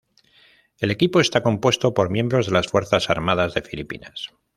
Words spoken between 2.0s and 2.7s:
miembros de la